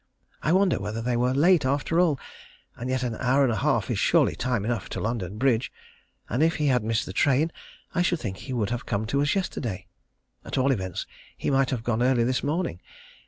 I 0.41 0.51
wonder 0.51 0.79
whether 0.79 0.99
they 0.99 1.15
were 1.15 1.31
late 1.31 1.63
after 1.63 1.99
all, 1.99 2.19
and 2.75 2.89
yet 2.89 3.03
an 3.03 3.13
hour 3.19 3.43
and 3.43 3.51
a 3.53 3.57
half 3.57 3.91
is 3.91 3.99
surely 3.99 4.35
time 4.35 4.65
enough 4.65 4.89
to 4.89 4.99
London 4.99 5.37
Bridge, 5.37 5.71
and 6.27 6.41
if 6.41 6.55
he 6.55 6.65
had 6.73 6.83
missed 6.83 7.05
the 7.05 7.13
train 7.13 7.51
I 7.93 8.01
should 8.01 8.19
think 8.19 8.37
he 8.37 8.53
would 8.53 8.71
have 8.71 8.87
come 8.87 9.05
to 9.05 9.21
us 9.21 9.35
yesterday. 9.35 9.85
At 10.43 10.57
all 10.57 10.71
events 10.71 11.05
he 11.37 11.51
might 11.51 11.69
have 11.69 11.83
gone 11.83 12.01
early 12.01 12.23
this 12.23 12.41
morning. 12.41 12.81